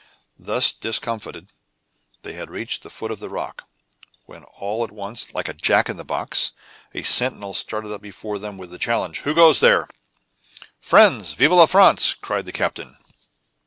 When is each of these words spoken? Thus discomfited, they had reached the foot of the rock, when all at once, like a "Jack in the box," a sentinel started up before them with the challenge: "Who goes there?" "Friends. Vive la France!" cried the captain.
Thus 0.39 0.71
discomfited, 0.71 1.49
they 2.23 2.33
had 2.33 2.49
reached 2.49 2.81
the 2.81 2.89
foot 2.89 3.11
of 3.11 3.19
the 3.19 3.29
rock, 3.29 3.65
when 4.25 4.43
all 4.45 4.83
at 4.83 4.89
once, 4.91 5.31
like 5.35 5.47
a 5.47 5.53
"Jack 5.53 5.89
in 5.89 5.97
the 5.97 6.03
box," 6.03 6.53
a 6.95 7.03
sentinel 7.03 7.53
started 7.53 7.93
up 7.93 8.01
before 8.01 8.39
them 8.39 8.57
with 8.57 8.71
the 8.71 8.79
challenge: 8.79 9.19
"Who 9.19 9.35
goes 9.35 9.59
there?" 9.59 9.87
"Friends. 10.79 11.33
Vive 11.35 11.51
la 11.51 11.67
France!" 11.67 12.15
cried 12.15 12.47
the 12.47 12.51
captain. 12.51 12.97